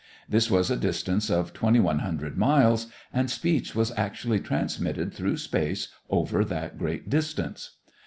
This 0.27 0.49
was 0.49 0.71
a 0.71 0.77
distance 0.77 1.29
of 1.29 1.53
twenty 1.53 1.79
one 1.79 1.99
hundred 1.99 2.35
miles, 2.35 2.87
and 3.13 3.29
speech 3.29 3.75
was 3.75 3.91
actually 3.95 4.39
transmitted 4.39 5.13
through 5.13 5.37
space 5.37 5.89
over 6.09 6.43
that 6.43 6.79
great 6.79 7.07
distance. 7.07 7.75